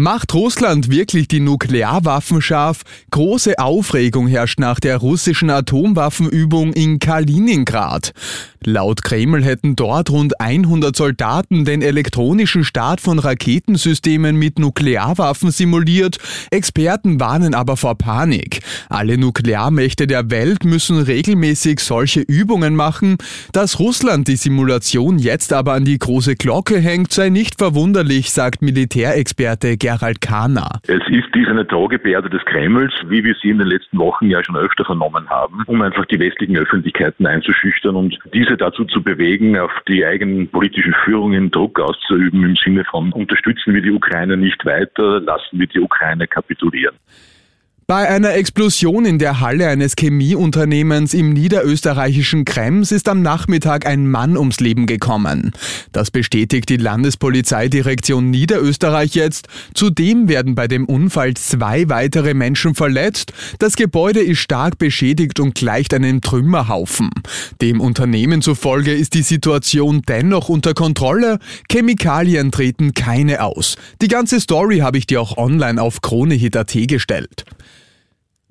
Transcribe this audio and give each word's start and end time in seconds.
Macht 0.00 0.32
Russland 0.32 0.90
wirklich 0.90 1.28
die 1.28 1.40
Nuklearwaffen 1.40 2.40
scharf? 2.40 2.84
Große 3.10 3.58
Aufregung 3.58 4.28
herrscht 4.28 4.58
nach 4.58 4.80
der 4.80 4.96
russischen 4.96 5.50
Atomwaffenübung 5.50 6.72
in 6.72 6.98
Kaliningrad. 7.00 8.14
Laut 8.64 9.02
Kreml 9.02 9.42
hätten 9.42 9.74
dort 9.74 10.10
rund 10.10 10.38
100 10.38 10.94
Soldaten 10.94 11.64
den 11.64 11.80
elektronischen 11.80 12.62
Start 12.62 13.00
von 13.00 13.18
Raketensystemen 13.18 14.36
mit 14.36 14.58
Nuklearwaffen 14.58 15.50
simuliert. 15.50 16.18
Experten 16.50 17.20
warnen 17.20 17.54
aber 17.54 17.78
vor 17.78 17.96
Panik. 17.96 18.60
Alle 18.90 19.16
Nuklearmächte 19.16 20.06
der 20.06 20.30
Welt 20.30 20.64
müssen 20.64 20.98
regelmäßig 20.98 21.80
solche 21.80 22.20
Übungen 22.20 22.76
machen. 22.76 23.16
Dass 23.52 23.78
Russland 23.78 24.28
die 24.28 24.36
Simulation 24.36 25.18
jetzt 25.18 25.54
aber 25.54 25.72
an 25.72 25.86
die 25.86 25.98
große 25.98 26.36
Glocke 26.36 26.78
hängt, 26.78 27.12
sei 27.12 27.30
nicht 27.30 27.56
verwunderlich, 27.56 28.30
sagt 28.30 28.60
Militärexperte 28.60 29.78
Gerald 29.90 30.20
Kahner. 30.20 30.78
Es 30.86 31.02
ist 31.08 31.34
dies 31.34 31.48
eine 31.48 31.64
Drohgebärde 31.64 32.30
des 32.30 32.44
Kremls, 32.44 32.92
wie 33.08 33.24
wir 33.24 33.34
sie 33.42 33.50
in 33.50 33.58
den 33.58 33.66
letzten 33.66 33.98
Wochen 33.98 34.30
ja 34.30 34.42
schon 34.44 34.56
öfter 34.56 34.84
vernommen 34.84 35.28
haben, 35.28 35.64
um 35.66 35.82
einfach 35.82 36.06
die 36.06 36.20
westlichen 36.20 36.56
Öffentlichkeiten 36.56 37.26
einzuschüchtern 37.26 37.96
und 37.96 38.16
diese 38.32 38.56
dazu 38.56 38.84
zu 38.84 39.02
bewegen, 39.02 39.58
auf 39.58 39.72
die 39.88 40.06
eigenen 40.06 40.46
politischen 40.46 40.94
Führungen 41.04 41.50
Druck 41.50 41.80
auszuüben 41.80 42.44
im 42.44 42.54
Sinne 42.54 42.84
von 42.84 43.10
unterstützen 43.12 43.74
wir 43.74 43.82
die 43.82 43.90
Ukraine 43.90 44.36
nicht 44.36 44.64
weiter, 44.64 45.20
lassen 45.20 45.58
wir 45.58 45.66
die 45.66 45.80
Ukraine 45.80 46.28
kapitulieren. 46.28 46.94
Bei 47.90 48.08
einer 48.08 48.34
Explosion 48.34 49.04
in 49.04 49.18
der 49.18 49.40
Halle 49.40 49.66
eines 49.66 49.96
Chemieunternehmens 49.98 51.12
im 51.12 51.32
niederösterreichischen 51.32 52.44
Krems 52.44 52.92
ist 52.92 53.08
am 53.08 53.20
Nachmittag 53.20 53.84
ein 53.84 54.08
Mann 54.08 54.36
ums 54.36 54.60
Leben 54.60 54.86
gekommen. 54.86 55.50
Das 55.90 56.12
bestätigt 56.12 56.68
die 56.68 56.76
Landespolizeidirektion 56.76 58.30
Niederösterreich 58.30 59.16
jetzt. 59.16 59.48
Zudem 59.74 60.28
werden 60.28 60.54
bei 60.54 60.68
dem 60.68 60.84
Unfall 60.84 61.34
zwei 61.34 61.88
weitere 61.88 62.32
Menschen 62.32 62.76
verletzt. 62.76 63.32
Das 63.58 63.74
Gebäude 63.74 64.20
ist 64.20 64.38
stark 64.38 64.78
beschädigt 64.78 65.40
und 65.40 65.56
gleicht 65.56 65.92
einem 65.92 66.20
Trümmerhaufen. 66.20 67.10
Dem 67.60 67.80
Unternehmen 67.80 68.40
zufolge 68.40 68.94
ist 68.94 69.14
die 69.14 69.22
Situation 69.22 70.02
dennoch 70.06 70.48
unter 70.48 70.74
Kontrolle. 70.74 71.40
Chemikalien 71.68 72.52
treten 72.52 72.94
keine 72.94 73.42
aus. 73.42 73.74
Die 74.00 74.06
ganze 74.06 74.38
Story 74.38 74.78
habe 74.78 74.96
ich 74.96 75.08
dir 75.08 75.20
auch 75.20 75.36
online 75.36 75.82
auf 75.82 76.02
kronehit.at 76.02 76.86
gestellt. 76.86 77.44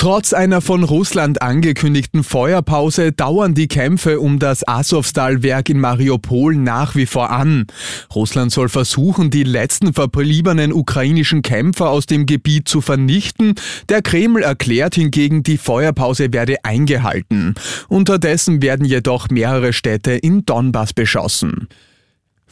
Trotz 0.00 0.32
einer 0.32 0.62
von 0.62 0.82
Russland 0.82 1.42
angekündigten 1.42 2.24
Feuerpause 2.24 3.12
dauern 3.12 3.52
die 3.52 3.68
Kämpfe 3.68 4.18
um 4.18 4.38
das 4.38 4.66
Asowstal-Werk 4.66 5.68
in 5.68 5.78
Mariupol 5.78 6.56
nach 6.56 6.94
wie 6.94 7.04
vor 7.04 7.28
an. 7.28 7.66
Russland 8.14 8.50
soll 8.50 8.70
versuchen, 8.70 9.28
die 9.28 9.42
letzten 9.42 9.92
verbliebenen 9.92 10.72
ukrainischen 10.72 11.42
Kämpfer 11.42 11.90
aus 11.90 12.06
dem 12.06 12.24
Gebiet 12.24 12.66
zu 12.66 12.80
vernichten. 12.80 13.56
Der 13.90 14.00
Kreml 14.00 14.42
erklärt 14.42 14.94
hingegen, 14.94 15.42
die 15.42 15.58
Feuerpause 15.58 16.32
werde 16.32 16.64
eingehalten. 16.64 17.54
Unterdessen 17.88 18.62
werden 18.62 18.86
jedoch 18.86 19.28
mehrere 19.28 19.74
Städte 19.74 20.12
in 20.12 20.46
Donbass 20.46 20.94
beschossen. 20.94 21.68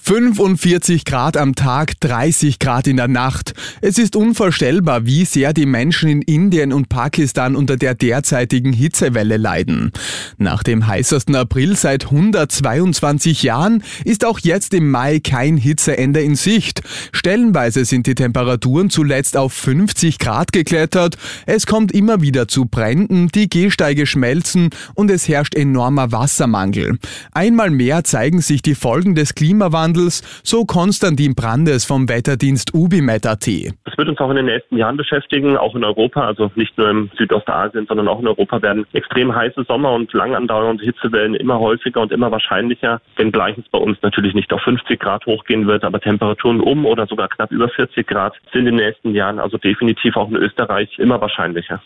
45 0.01 1.05
Grad 1.05 1.37
am 1.37 1.55
Tag, 1.55 2.01
30 2.01 2.59
Grad 2.59 2.87
in 2.87 2.97
der 2.97 3.09
Nacht. 3.09 3.53
Es 3.83 3.99
ist 3.99 4.17
unvorstellbar, 4.17 5.05
wie 5.05 5.27
sehr 5.27 5.53
die 5.53 5.67
Menschen 5.67 6.09
in 6.09 6.23
Indien 6.23 6.73
und 6.73 6.89
Pakistan 6.89 7.57
unter 7.57 7.77
der 7.77 7.95
derzeitigen 7.95 8.73
Hitzewelle 8.73 9.37
leiden. 9.37 9.93
Nach 10.39 10.63
dem 10.63 10.87
heißesten 10.87 11.35
April 11.35 11.77
seit 11.77 12.07
122 12.07 13.43
Jahren 13.43 13.83
ist 14.05 14.25
auch 14.25 14.39
jetzt 14.39 14.73
im 14.73 14.91
Mai 14.91 15.19
kein 15.21 15.59
Hitzeende 15.59 16.21
in 16.21 16.37
Sicht. 16.37 16.81
Stellenweise 17.13 17.85
sind 17.85 18.07
die 18.07 18.15
Temperaturen 18.15 18.89
zuletzt 18.89 19.37
auf 19.37 19.53
50 19.53 20.19
Grad 20.19 20.53
geklettert. 20.53 21.19
Es 21.45 21.67
kommt 21.67 21.93
immer 21.93 22.23
wieder 22.23 22.49
zu 22.49 22.65
Bränden, 22.65 23.29
die 23.29 23.51
Gehsteige 23.51 24.07
schmelzen 24.07 24.71
und 24.95 25.11
es 25.11 25.29
herrscht 25.29 25.55
enormer 25.55 26.13
Wassermangel. 26.13 26.99
Einmal 27.33 27.71
mehr 27.71 28.05
zeigen 28.05 28.41
sich 28.41 28.63
die 28.63 28.75
Folgen 28.75 29.15
des 29.15 29.35
Klimawandels 29.35 29.88
Klimawandels, 29.89 30.43
so 30.45 30.65
Konstantin 30.65 31.35
Brandes 31.35 31.85
vom 31.85 32.09
Wetterdienst 32.09 32.75
Ubimet.at. 32.75 33.47
Es 33.47 33.97
wird 33.97 34.09
uns 34.09 34.19
auch 34.19 34.31
in 34.31 34.37
den 34.37 34.47
nächsten 34.47 34.77
Jahren 34.77 34.97
beschäftigen, 34.97 35.57
auch 35.57 35.75
in 35.75 35.85
Europa, 35.85 36.27
also 36.27 36.51
nicht 36.55 36.77
nur 36.79 36.91
im 36.91 37.11
Südostasien, 37.17 37.87
sondern 37.87 38.09
auch 38.09 38.21
in 38.21 38.29
Europa 38.29 38.61
werden 38.63 38.87
extrem 38.93 39.35
heiße 39.35 39.65
Sommer 39.67 39.93
und 39.93 40.13
lang 40.13 40.35
andauernde 40.35 40.85
Hitzewellen 40.85 41.35
immer 41.35 41.59
häufiger 41.59 42.01
und 42.01 42.13
immer 42.13 42.31
wahrscheinlicher, 42.31 43.01
wenngleich 43.17 43.57
es 43.59 43.69
bei 43.71 43.79
uns 43.79 43.99
natürlich 44.03 44.35
nicht 44.35 44.53
auf 44.53 44.63
50 44.63 45.01
Grad 45.01 45.27
hochgehen 45.27 45.67
wird, 45.67 45.85
aber 45.85 46.01
Temperaturen 46.01 46.61
um 46.61 46.87
oder 46.87 47.07
sogar 47.07 47.29
knapp 47.29 47.51
über 47.51 47.69
40 47.69 48.07
Grad 48.07 48.35
sind 48.53 48.67
in 48.67 48.77
den 48.77 48.87
nächsten 48.87 49.15
Jahren 49.15 49.39
also 49.39 49.59
definitiv 49.59 50.17
auch 50.17 50.29
in 50.29 50.37
Österreich 50.37 50.99
immer 50.99 51.21
wahrscheinlicher. 51.21 51.81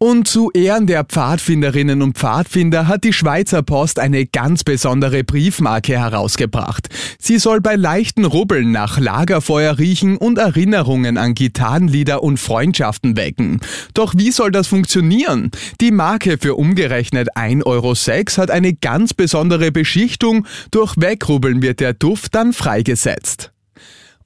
Und 0.00 0.28
zu 0.28 0.52
Ehren 0.52 0.86
der 0.86 1.02
Pfadfinderinnen 1.02 2.02
und 2.02 2.16
Pfadfinder 2.16 2.86
hat 2.86 3.02
die 3.02 3.12
Schweizer 3.12 3.62
Post 3.62 3.98
eine 3.98 4.26
ganz 4.26 4.62
besondere 4.62 5.24
Briefmarke 5.24 5.98
herausgebracht. 5.98 6.88
Sie 7.18 7.38
soll 7.40 7.60
bei 7.60 7.74
leichten 7.74 8.24
Rubbeln 8.24 8.70
nach 8.70 9.00
Lagerfeuer 9.00 9.76
riechen 9.76 10.16
und 10.16 10.38
Erinnerungen 10.38 11.16
an 11.16 11.34
Gitarrenlieder 11.34 12.22
und 12.22 12.38
Freundschaften 12.38 13.16
wecken. 13.16 13.60
Doch 13.92 14.14
wie 14.16 14.30
soll 14.30 14.52
das 14.52 14.68
funktionieren? 14.68 15.50
Die 15.80 15.90
Marke 15.90 16.38
für 16.38 16.54
umgerechnet 16.54 17.36
1,06 17.36 17.66
Euro 17.66 17.94
hat 18.42 18.52
eine 18.52 18.74
ganz 18.74 19.14
besondere 19.14 19.72
Beschichtung. 19.72 20.46
Durch 20.70 20.94
Wegrubbeln 20.96 21.60
wird 21.60 21.80
der 21.80 21.92
Duft 21.92 22.36
dann 22.36 22.52
freigesetzt. 22.52 23.50